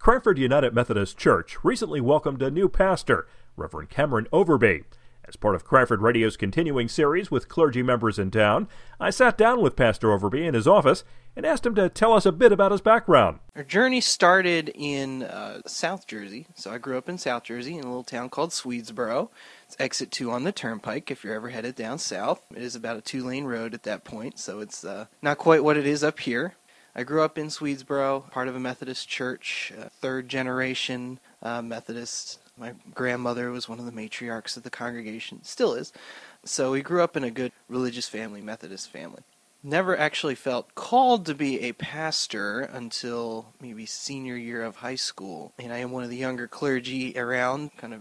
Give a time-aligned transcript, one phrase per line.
[0.00, 4.84] Cranford United Methodist Church recently welcomed a new pastor, Reverend Cameron Overby.
[5.28, 8.66] As part of Cranford Radio's continuing series with clergy members in town,
[8.98, 11.04] I sat down with Pastor Overby in his office
[11.36, 13.40] and asked him to tell us a bit about his background.
[13.54, 16.46] Our journey started in uh, South Jersey.
[16.54, 19.28] So I grew up in South Jersey in a little town called Swedesboro.
[19.66, 22.42] It's exit 2 on the turnpike if you're ever headed down south.
[22.56, 25.62] It is about a two lane road at that point, so it's uh, not quite
[25.62, 26.54] what it is up here.
[26.94, 32.40] I grew up in Swedesboro, part of a Methodist church, third generation uh, Methodist.
[32.58, 35.92] My grandmother was one of the matriarchs of the congregation, still is.
[36.44, 39.22] So we grew up in a good religious family, Methodist family.
[39.62, 45.52] Never actually felt called to be a pastor until maybe senior year of high school.
[45.58, 48.00] And I am one of the younger clergy around, kind of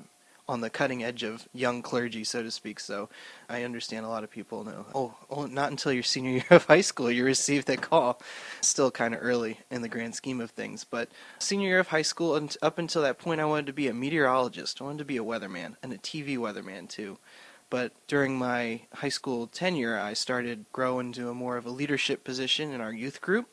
[0.50, 2.80] on the cutting edge of young clergy, so to speak.
[2.80, 3.08] So
[3.48, 6.66] I understand a lot of people know, oh, oh not until your senior year of
[6.66, 8.20] high school you receive that call.
[8.62, 10.84] Still kind of early in the grand scheme of things.
[10.84, 13.88] But senior year of high school, and up until that point, I wanted to be
[13.88, 14.82] a meteorologist.
[14.82, 17.20] I wanted to be a weatherman, and a TV weatherman too.
[17.70, 22.24] But during my high school tenure, I started growing to a more of a leadership
[22.24, 23.48] position in our youth group.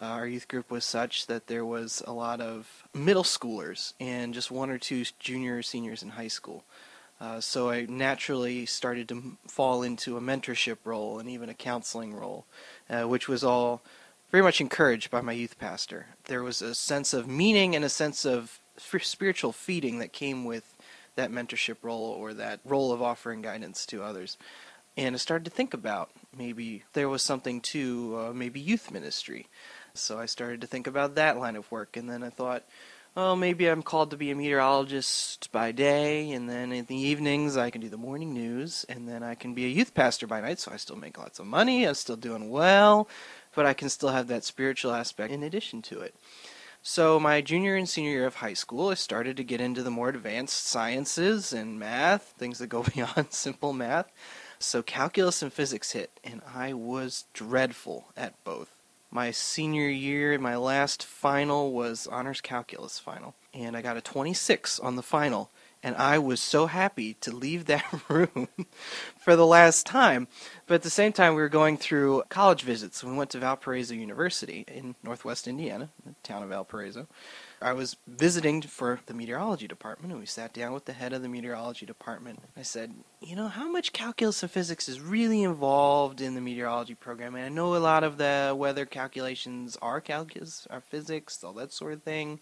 [0.00, 4.32] Uh, our youth group was such that there was a lot of middle schoolers and
[4.32, 6.64] just one or two junior or seniors in high school.
[7.20, 12.14] Uh, so I naturally started to fall into a mentorship role and even a counseling
[12.14, 12.46] role,
[12.88, 13.82] uh, which was all
[14.30, 16.06] very much encouraged by my youth pastor.
[16.24, 20.76] There was a sense of meaning and a sense of spiritual feeding that came with
[21.16, 24.36] that mentorship role or that role of offering guidance to others.
[24.96, 29.46] And I started to think about maybe there was something to uh, maybe youth ministry.
[29.94, 32.64] So I started to think about that line of work, and then I thought,
[33.16, 37.56] oh, maybe I'm called to be a meteorologist by day, and then in the evenings
[37.56, 40.40] I can do the morning news, and then I can be a youth pastor by
[40.40, 43.08] night, so I still make lots of money, I'm still doing well,
[43.54, 46.14] but I can still have that spiritual aspect in addition to it.
[46.80, 49.90] So, my junior and senior year of high school, I started to get into the
[49.90, 54.06] more advanced sciences and math, things that go beyond simple math.
[54.60, 58.77] So, calculus and physics hit, and I was dreadful at both
[59.10, 64.78] my senior year, my last final was honors calculus final, and I got a 26
[64.80, 65.50] on the final.
[65.88, 68.48] And I was so happy to leave that room
[69.18, 70.28] for the last time.
[70.66, 73.02] But at the same time, we were going through college visits.
[73.02, 77.06] We went to Valparaiso University in northwest Indiana, the town of Valparaiso.
[77.62, 81.22] I was visiting for the meteorology department, and we sat down with the head of
[81.22, 82.40] the meteorology department.
[82.54, 86.96] I said, You know, how much calculus and physics is really involved in the meteorology
[86.96, 87.34] program?
[87.34, 91.72] And I know a lot of the weather calculations are calculus, are physics, all that
[91.72, 92.40] sort of thing.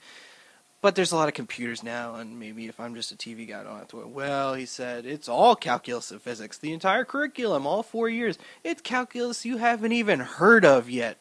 [0.82, 3.60] But there's a lot of computers now, and maybe if I'm just a TV guy,
[3.60, 3.96] I don't have to.
[3.96, 4.06] Worry.
[4.06, 6.58] Well, he said, it's all calculus and physics.
[6.58, 8.38] The entire curriculum, all four years.
[8.62, 11.20] It's calculus you haven't even heard of yet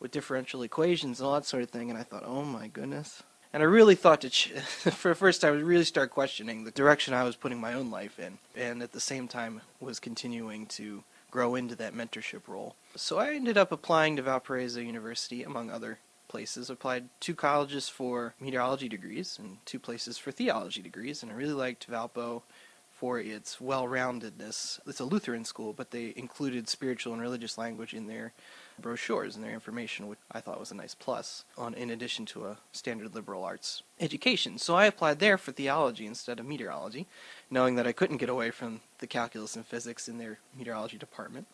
[0.00, 1.90] with differential equations and all that sort of thing.
[1.90, 3.22] And I thought, oh my goodness.
[3.52, 6.72] And I really thought to, ch- for the first time, I really start questioning the
[6.72, 10.66] direction I was putting my own life in, and at the same time was continuing
[10.66, 12.74] to grow into that mentorship role.
[12.96, 15.98] So I ended up applying to Valparaiso University, among other
[16.34, 16.68] places.
[16.68, 21.52] Applied two colleges for meteorology degrees and two places for theology degrees, and I really
[21.52, 22.42] liked Valpo
[22.90, 24.80] for its well-roundedness.
[24.84, 28.32] It's a Lutheran school, but they included spiritual and religious language in their
[28.80, 32.46] brochures and their information, which I thought was a nice plus, on in addition to
[32.46, 34.58] a standard liberal arts education.
[34.58, 37.06] So I applied there for theology instead of meteorology,
[37.48, 41.46] knowing that I couldn't get away from the calculus and physics in their meteorology department.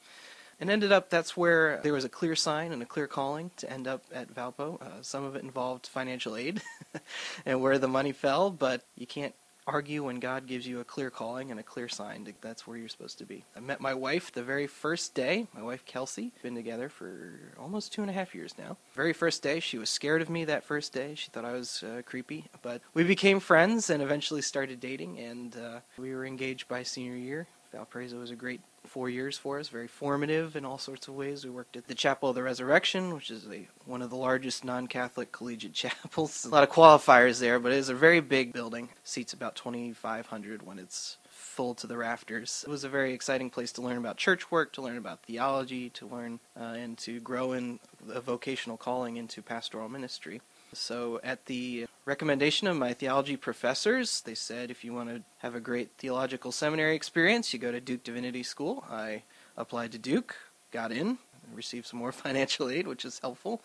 [0.60, 3.72] And ended up that's where there was a clear sign and a clear calling to
[3.72, 4.81] end up at Valpo.
[4.81, 6.62] Uh, some of it involved financial aid
[7.47, 9.34] and where the money fell, but you can't
[9.66, 12.26] argue when God gives you a clear calling and a clear sign.
[12.41, 13.44] That's where you're supposed to be.
[13.56, 15.47] I met my wife the very first day.
[15.54, 16.32] My wife Kelsey.
[16.43, 18.77] Been together for almost two and a half years now.
[18.94, 20.44] Very first day, she was scared of me.
[20.44, 22.47] That first day, she thought I was uh, creepy.
[22.62, 25.19] But we became friends and eventually started dating.
[25.19, 27.47] And uh, we were engaged by senior year.
[27.72, 31.44] Valparaiso was a great four years for us, very formative in all sorts of ways.
[31.44, 34.64] We worked at the Chapel of the Resurrection, which is a, one of the largest
[34.64, 36.44] non Catholic collegiate chapels.
[36.44, 38.89] A lot of qualifiers there, but it is a very big building.
[39.04, 42.65] Seats about 2,500 when it's full to the rafters.
[42.66, 45.91] It was a very exciting place to learn about church work, to learn about theology,
[45.91, 50.41] to learn uh, and to grow in a vocational calling into pastoral ministry.
[50.72, 55.55] So, at the recommendation of my theology professors, they said if you want to have
[55.55, 58.84] a great theological seminary experience, you go to Duke Divinity School.
[58.91, 59.25] I
[59.57, 60.37] applied to Duke,
[60.71, 61.19] got in,
[61.53, 63.63] received some more financial aid, which is helpful.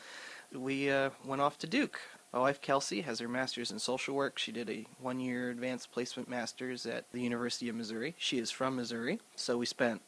[0.51, 1.99] We uh, went off to Duke.
[2.33, 4.37] My wife Kelsey has her master's in social work.
[4.37, 8.13] She did a one year advanced placement master's at the University of Missouri.
[8.17, 9.19] She is from Missouri.
[9.35, 10.01] So we spent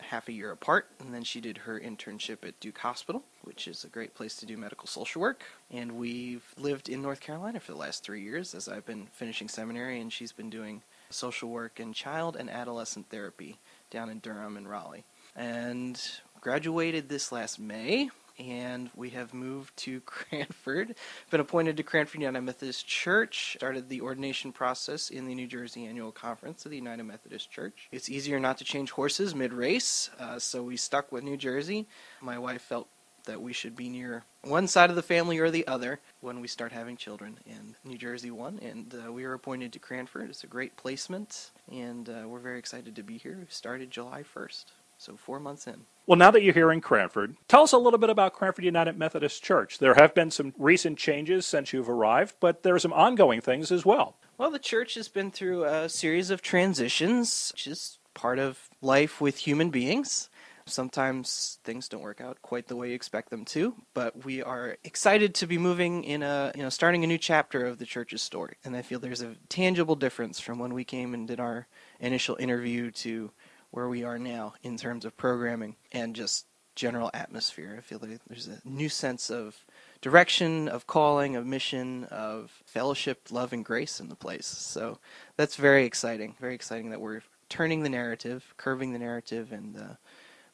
[0.00, 3.84] half a year apart, and then she did her internship at Duke Hospital, which is
[3.84, 5.42] a great place to do medical social work.
[5.70, 9.48] And we've lived in North Carolina for the last three years as I've been finishing
[9.48, 13.58] seminary, and she's been doing social work and child and adolescent therapy
[13.90, 15.04] down in Durham and Raleigh.
[15.36, 16.00] And
[16.40, 18.10] graduated this last May,
[18.40, 20.96] and we have moved to Cranford.
[21.30, 23.54] Been appointed to Cranford United Methodist Church.
[23.56, 27.88] Started the ordination process in the New Jersey Annual Conference of the United Methodist Church.
[27.92, 31.86] It's easier not to change horses mid-race, uh, so we stuck with New Jersey.
[32.20, 32.88] My wife felt
[33.24, 36.48] that we should be near one side of the family or the other when we
[36.48, 37.38] start having children.
[37.46, 40.30] And New Jersey won, and uh, we were appointed to Cranford.
[40.30, 43.36] It's a great placement, and uh, we're very excited to be here.
[43.38, 44.64] We started July 1st,
[45.00, 45.86] so four months in.
[46.06, 48.98] Well, now that you're here in Cranford, tell us a little bit about Cranford United
[48.98, 49.78] Methodist Church.
[49.78, 53.72] There have been some recent changes since you've arrived, but there are some ongoing things
[53.72, 54.16] as well.
[54.36, 59.20] Well, the church has been through a series of transitions, which is part of life
[59.20, 60.28] with human beings.
[60.66, 64.76] Sometimes things don't work out quite the way you expect them to, but we are
[64.84, 68.22] excited to be moving in a, you know, starting a new chapter of the church's
[68.22, 68.56] story.
[68.64, 71.66] And I feel there's a tangible difference from when we came and did our
[71.98, 73.30] initial interview to
[73.70, 77.74] where we are now in terms of programming and just general atmosphere.
[77.76, 79.64] I feel like there's a new sense of
[80.00, 84.46] direction, of calling, of mission, of fellowship, love, and grace in the place.
[84.46, 84.98] So
[85.36, 86.36] that's very exciting.
[86.40, 89.94] Very exciting that we're turning the narrative, curving the narrative, and uh,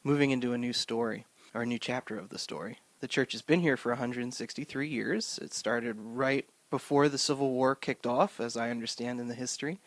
[0.02, 2.78] moving into a new story or a new chapter of the story.
[3.00, 5.38] The church has been here for 163 years.
[5.40, 9.78] It started right before the Civil War kicked off, as I understand in the history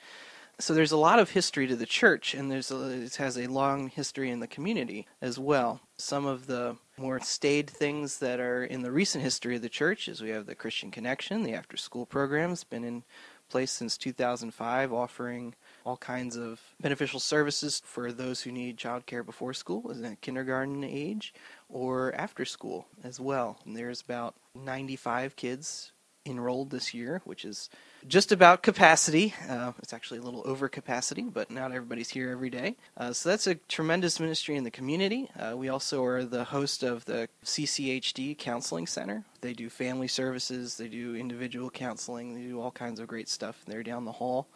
[0.60, 3.48] so there's a lot of history to the church, and there's a, it has a
[3.48, 5.80] long history in the community as well.
[5.98, 10.10] Some of the more staid things that are in the recent history of the church
[10.10, 13.04] is we have the Christian Connection, the after-school program, has been in
[13.50, 19.54] place since 2005, offering all kinds of beneficial services for those who need childcare before
[19.54, 21.34] school, in kindergarten age,
[21.70, 23.58] or after school as well.
[23.66, 25.94] And there's about 95 kids
[26.26, 27.70] enrolled this year, which is
[28.08, 29.34] just about capacity.
[29.48, 32.76] Uh, it's actually a little over capacity, but not everybody's here every day.
[32.98, 35.30] Uh, so that's a tremendous ministry in the community.
[35.38, 39.26] Uh, we also are the host of the CCHD Counseling Center.
[39.42, 43.64] They do family services, they do individual counseling, they do all kinds of great stuff.
[43.68, 44.48] They're down the hall.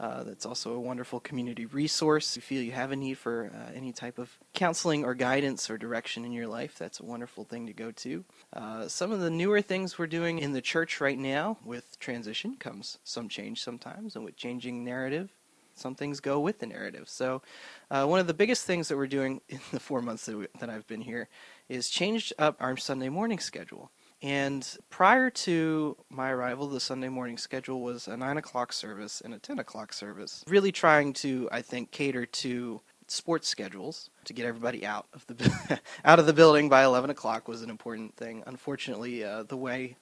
[0.00, 2.36] Uh, that's also a wonderful community resource.
[2.36, 5.70] If you feel you have a need for uh, any type of counseling or guidance
[5.70, 8.24] or direction in your life, that's a wonderful thing to go to.
[8.52, 12.56] Uh, some of the newer things we're doing in the church right now with transition
[12.56, 15.30] comes some change sometimes, and with changing narrative,
[15.74, 17.08] some things go with the narrative.
[17.08, 17.42] So,
[17.90, 20.46] uh, one of the biggest things that we're doing in the four months that, we,
[20.60, 21.28] that I've been here
[21.68, 23.90] is changed up our Sunday morning schedule.
[24.22, 29.34] And prior to my arrival, the Sunday morning schedule was a 9 o'clock service and
[29.34, 30.44] a 10 o'clock service.
[30.46, 35.80] Really trying to, I think, cater to sports schedules to get everybody out of the
[36.04, 38.44] out of the building by 11 o'clock was an important thing.
[38.46, 39.96] Unfortunately, uh, the way,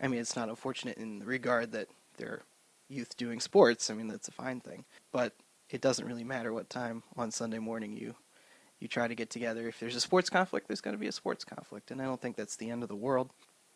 [0.00, 1.88] I mean, it's not unfortunate in the regard that
[2.18, 2.42] they're
[2.88, 3.90] youth doing sports.
[3.90, 5.34] I mean, that's a fine thing, but
[5.70, 8.14] it doesn't really matter what time on Sunday morning you
[8.80, 9.66] you try to get together.
[9.68, 12.20] If there's a sports conflict, there's going to be a sports conflict, and I don't
[12.20, 13.30] think that's the end of the world.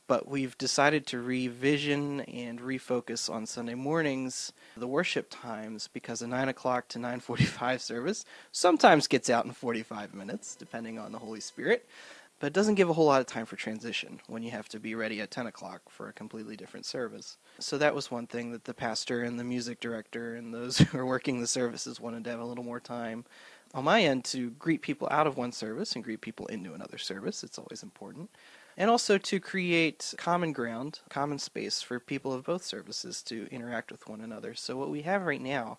[0.09, 6.27] But we've decided to revision and refocus on Sunday mornings the worship times because a
[6.27, 11.19] nine o'clock to nine forty-five service sometimes gets out in forty-five minutes, depending on the
[11.19, 11.89] Holy Spirit.
[12.43, 14.81] But it doesn't give a whole lot of time for transition when you have to
[14.81, 17.37] be ready at 10 o'clock for a completely different service.
[17.61, 20.99] So that was one thing that the pastor and the music director and those who
[20.99, 23.27] are working the services wanted to have a little more time
[23.75, 26.99] on my end to greet people out of one service and greet people into another
[26.99, 27.45] service.
[27.45, 28.29] It's always important.
[28.77, 33.93] And also to create common ground, common space for people of both services to interact
[33.93, 34.55] with one another.
[34.55, 35.79] So what we have right now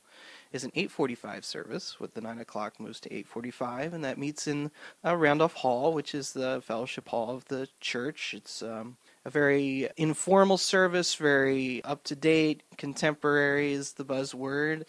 [0.51, 4.69] is an 8:45 service, with the 9 o'clock moves to 8:45, and that meets in
[5.03, 8.35] uh, Randolph Hall, which is the fellowship hall of the church.
[8.35, 14.83] It's um, a very informal service, very up to date, contemporary is the buzzword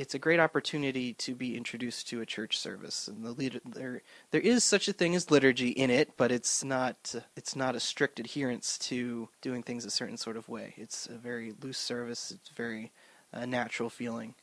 [0.00, 4.00] it's a great opportunity to be introduced to a church service and the leader, there
[4.30, 7.80] there is such a thing as liturgy in it but it's not it's not a
[7.80, 10.72] strict adherence to doing things a certain sort of way.
[10.78, 12.30] It's a very loose service.
[12.30, 12.92] It's very
[13.34, 14.34] uh, natural feeling.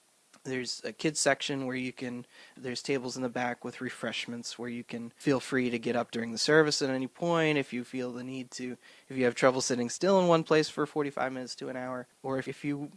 [0.44, 4.70] There's a kids section where you can there's tables in the back with refreshments where
[4.70, 7.84] you can feel free to get up during the service at any point if you
[7.84, 8.78] feel the need to
[9.10, 12.06] if you have trouble sitting still in one place for 45 minutes to an hour
[12.22, 12.92] or if, if you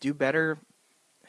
[0.00, 0.58] do better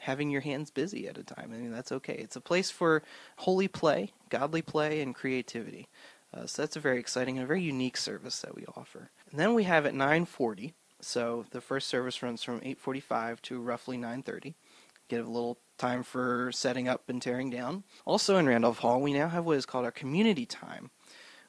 [0.00, 1.52] having your hands busy at a time.
[1.54, 2.14] I mean, that's okay.
[2.14, 3.02] It's a place for
[3.36, 5.88] holy play, godly play, and creativity.
[6.32, 9.10] Uh, so that's a very exciting and a very unique service that we offer.
[9.30, 10.72] And then we have at 9:40.
[11.00, 14.54] So the first service runs from 8:45 to roughly 9:30.
[15.08, 17.84] Get a little time for setting up and tearing down.
[18.04, 20.90] Also in Randolph Hall, we now have what is called our community time,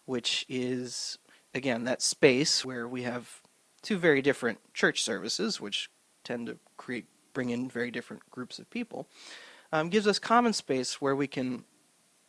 [0.05, 1.19] which is,
[1.53, 3.41] again, that space where we have
[3.81, 5.89] two very different church services, which
[6.23, 9.07] tend to create bring in very different groups of people.
[9.71, 11.63] Um, gives us common space where we can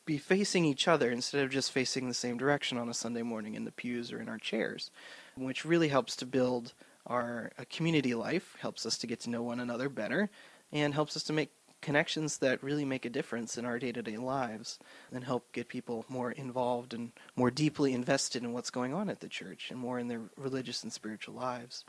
[0.04, 3.54] be facing each other instead of just facing the same direction on a Sunday morning
[3.54, 4.90] in the pews or in our chairs,
[5.36, 6.72] which really helps to build
[7.06, 10.30] our community life, helps us to get to know one another better,
[10.72, 14.78] and helps us to make connections that really make a difference in our day-to-day lives
[15.12, 19.20] and help get people more involved and more deeply invested in what's going on at
[19.20, 21.84] the church and more in their religious and spiritual lives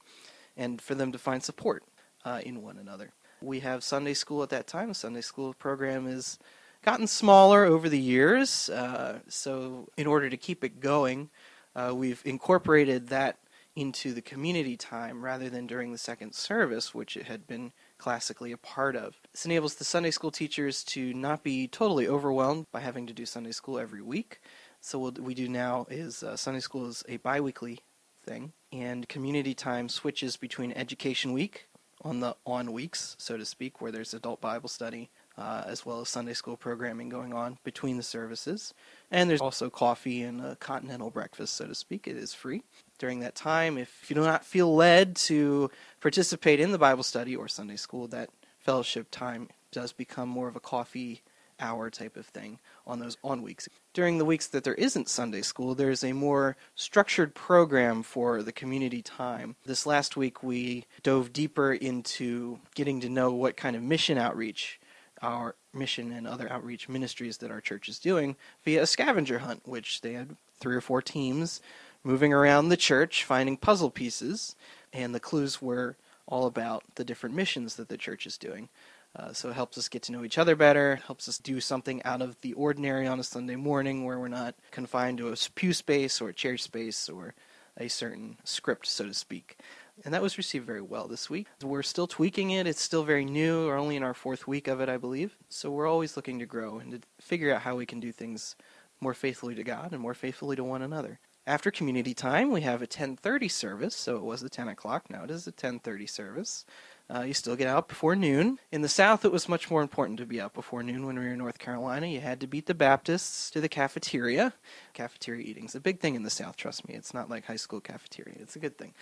[0.57, 1.83] and for them to find support
[2.25, 3.11] uh, in one another
[3.41, 6.39] we have sunday school at that time the sunday school program has
[6.83, 11.29] gotten smaller over the years uh, so in order to keep it going
[11.75, 13.37] uh, we've incorporated that
[13.75, 18.51] into the community time rather than during the second service which it had been classically
[18.51, 19.15] a part of.
[19.31, 23.25] This enables the Sunday school teachers to not be totally overwhelmed by having to do
[23.25, 24.41] Sunday school every week.
[24.81, 27.79] So what we do now is uh, Sunday school is a biweekly
[28.25, 31.67] thing, and community time switches between education week
[32.03, 36.01] on the on weeks, so to speak, where there's adult Bible study, uh, as well
[36.01, 38.73] as Sunday school programming going on between the services.
[39.09, 42.07] And there's also coffee and a continental breakfast, so to speak.
[42.07, 42.63] It is free
[42.99, 43.77] during that time.
[43.77, 48.07] If you do not feel led to participate in the Bible study or Sunday school,
[48.09, 48.29] that
[48.59, 51.21] fellowship time does become more of a coffee
[51.59, 53.67] hour type of thing on those on weeks.
[53.93, 58.51] During the weeks that there isn't Sunday school, there's a more structured program for the
[58.51, 59.55] community time.
[59.65, 64.79] This last week we dove deeper into getting to know what kind of mission outreach
[65.21, 69.61] our mission and other outreach ministries that our church is doing via a scavenger hunt,
[69.65, 71.61] which they had three or four teams
[72.03, 74.55] moving around the church, finding puzzle pieces,
[74.91, 75.95] and the clues were
[76.27, 78.69] all about the different missions that the church is doing.
[79.15, 82.01] Uh, so it helps us get to know each other better, helps us do something
[82.03, 85.73] out of the ordinary on a Sunday morning where we're not confined to a pew
[85.73, 87.35] space or a chair space or
[87.77, 89.57] a certain script, so to speak.
[90.03, 91.47] And that was received very well this week.
[91.63, 92.65] We're still tweaking it.
[92.65, 93.67] It's still very new.
[93.67, 95.37] We're only in our fourth week of it, I believe.
[95.49, 98.55] So we're always looking to grow and to figure out how we can do things
[98.99, 101.19] more faithfully to God and more faithfully to one another.
[101.45, 103.95] After community time, we have a 10:30 service.
[103.95, 105.09] So it was the 10 o'clock.
[105.09, 106.65] Now it is a 10:30 service.
[107.13, 108.57] Uh, you still get out before noon.
[108.71, 111.25] In the South, it was much more important to be out before noon when we
[111.25, 112.07] were in North Carolina.
[112.07, 114.53] You had to beat the Baptists to the cafeteria.
[114.93, 116.95] Cafeteria eating's a big thing in the South, trust me.
[116.95, 118.37] It's not like high school cafeteria.
[118.39, 118.93] It's a good thing.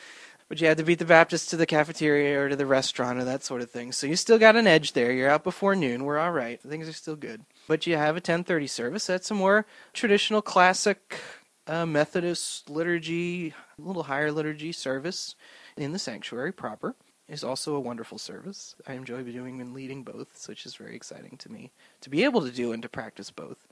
[0.49, 3.23] But you had to beat the Baptists to the cafeteria or to the restaurant or
[3.23, 3.93] that sort of thing.
[3.93, 5.13] So you still got an edge there.
[5.13, 6.03] You're out before noon.
[6.03, 6.61] We're all right.
[6.61, 7.45] Things are still good.
[7.65, 9.07] But you have a 10:30 service.
[9.07, 11.17] That's a more traditional, classic
[11.65, 15.35] uh, Methodist liturgy, a little higher liturgy service
[15.77, 16.95] in the sanctuary proper.
[17.31, 18.75] Is also a wonderful service.
[18.85, 21.71] I enjoy doing and leading both, which is very exciting to me
[22.01, 23.69] to be able to do and to practice both,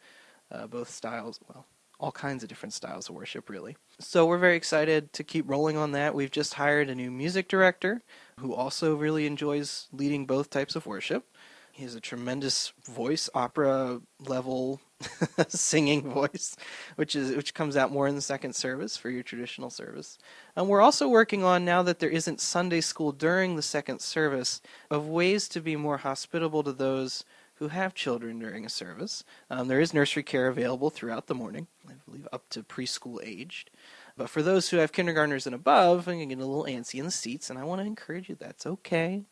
[0.50, 1.42] uh, both styles.
[1.46, 1.66] Well,
[2.00, 3.75] all kinds of different styles of worship, really.
[4.00, 6.16] So we're very excited to keep rolling on that.
[6.16, 8.01] We've just hired a new music director
[8.39, 11.25] who also really enjoys leading both types of worship.
[11.74, 14.80] He has a tremendous voice, opera level
[15.48, 16.56] singing voice,
[16.96, 20.18] which is which comes out more in the second service for your traditional service.
[20.56, 24.62] And we're also working on now that there isn't Sunday school during the second service
[24.89, 27.24] of ways to be more hospitable to those
[27.56, 29.24] who have children during a service.
[29.50, 33.70] Um, there is nursery care available throughout the morning, I believe up to preschool aged.
[34.15, 37.12] But for those who have kindergartners and above, and get a little antsy in the
[37.12, 39.25] seats, and I want to encourage you, that's okay.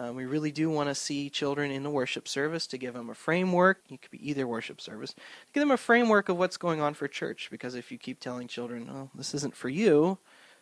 [0.00, 3.10] Um, we really do want to see children in the worship service to give them
[3.10, 3.82] a framework.
[3.90, 5.12] It could be either worship service.
[5.12, 5.20] To
[5.52, 7.48] give them a framework of what's going on for church.
[7.50, 10.16] Because if you keep telling children, "Oh, this isn't for you,"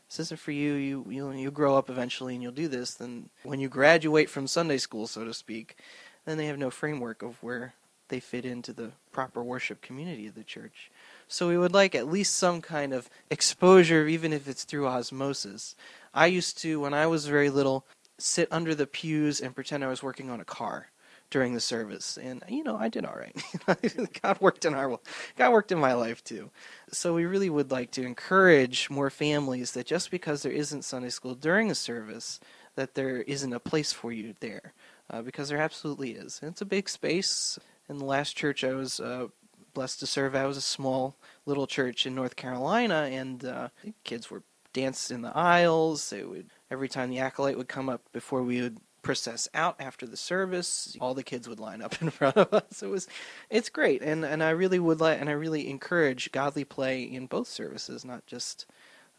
[0.09, 0.73] this isn't for you.
[0.75, 2.95] You you you grow up eventually and you'll do this.
[2.95, 5.77] Then when you graduate from Sunday school, so to speak,
[6.25, 7.75] then they have no framework of where
[8.09, 10.91] they fit into the proper worship community of the church.
[11.29, 15.77] So we would like at least some kind of exposure, even if it's through osmosis.
[16.15, 17.85] I used to, when I was very little,
[18.19, 20.89] sit under the pews and pretend I was working on a car
[21.31, 24.13] during the service, and you know I did all right.
[24.23, 24.99] God worked in our
[25.37, 26.51] God worked in my life too.
[26.91, 31.11] So we really would like to encourage more families that just because there isn't Sunday
[31.11, 32.41] school during a service,
[32.77, 34.73] that there isn't a place for you there,
[35.11, 36.39] uh, because there absolutely is.
[36.43, 37.59] And it's a big space.
[37.89, 39.29] In the last church I was uh,
[39.75, 43.69] blessed to serve, I was a small little church in North Carolina, and uh,
[44.05, 46.11] kids were danced in the aisles.
[46.11, 50.07] They would every time the acolyte would come up before we would process out after
[50.07, 53.07] the service all the kids would line up in front of us it was
[53.49, 57.27] it's great and and i really would like and i really encourage godly play in
[57.27, 58.67] both services not just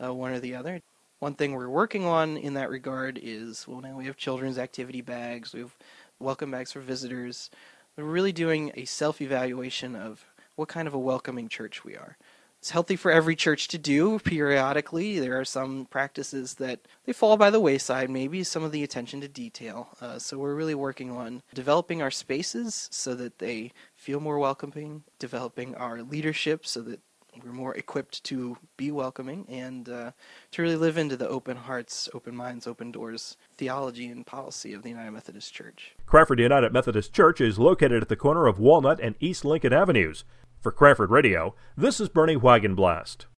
[0.03, 0.81] uh, one or the other
[1.19, 5.01] one thing we're working on in that regard is well now we have children's activity
[5.01, 5.75] bags we've
[6.19, 7.49] welcome bags for visitors.
[7.95, 10.25] We're really doing a self evaluation of
[10.55, 12.17] what kind of a welcoming church we are.
[12.59, 15.17] It's healthy for every church to do periodically.
[15.17, 19.21] There are some practices that they fall by the wayside, maybe some of the attention
[19.21, 19.87] to detail.
[20.01, 25.03] Uh, so we're really working on developing our spaces so that they feel more welcoming,
[25.19, 26.99] developing our leadership so that
[27.43, 30.11] we're more equipped to be welcoming and uh,
[30.51, 34.83] to really live into the open hearts, open minds, open doors theology and policy of
[34.83, 35.95] the United Methodist Church.
[36.05, 40.25] Cranford United Methodist Church is located at the corner of Walnut and East Lincoln Avenues.
[40.59, 43.27] For Cranford Radio, this is Bernie Wagenblast.